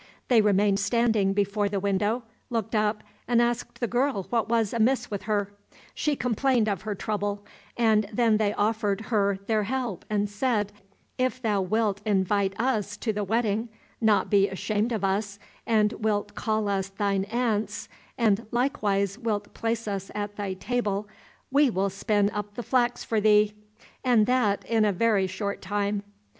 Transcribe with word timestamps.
They 0.29 0.41
remained 0.41 0.79
standing 0.79 1.31
before 1.31 1.69
the 1.69 1.79
window, 1.79 2.23
looked 2.49 2.73
up, 2.73 3.03
and 3.27 3.39
asked 3.39 3.79
the 3.79 3.85
girl 3.87 4.23
what 4.31 4.49
was 4.49 4.73
amiss 4.73 5.11
with 5.11 5.21
her? 5.29 5.51
She 5.93 6.15
complained 6.15 6.67
of 6.67 6.81
her 6.81 6.95
trouble, 6.95 7.45
and 7.77 8.09
then 8.11 8.37
they 8.37 8.51
offered 8.55 9.01
her 9.11 9.37
their 9.45 9.61
help 9.65 10.03
and 10.09 10.27
said, 10.27 10.73
"If 11.19 11.39
thou 11.39 11.61
wilt 11.61 12.01
invite 12.03 12.59
us 12.59 12.97
to 12.97 13.13
the 13.13 13.23
wedding, 13.23 13.69
not 14.01 14.27
be 14.31 14.49
ashamed 14.49 14.91
of 14.91 15.03
us, 15.03 15.37
and 15.67 15.93
wilt 15.93 16.33
call 16.33 16.67
us 16.67 16.89
thine 16.89 17.25
aunts, 17.25 17.87
and 18.17 18.47
likewise 18.49 19.19
wilt 19.19 19.53
place 19.53 19.87
us 19.87 20.09
at 20.15 20.35
thy 20.35 20.53
table, 20.55 21.07
we 21.51 21.69
will 21.69 21.91
spin 21.91 22.31
up 22.31 22.55
the 22.55 22.63
flax 22.63 23.03
for 23.03 23.21
thee, 23.21 23.53
and 24.03 24.25
that 24.25 24.65
in 24.65 24.83
a 24.83 24.91
very 24.91 25.27
short 25.27 25.61
time." 25.61 26.01